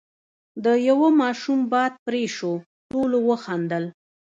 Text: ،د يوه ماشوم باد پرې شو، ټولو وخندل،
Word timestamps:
،د 0.65 0.67
يوه 0.89 1.09
ماشوم 1.21 1.59
باد 1.73 1.93
پرې 2.05 2.23
شو، 2.35 2.51
ټولو 2.91 3.17
وخندل، 3.29 3.83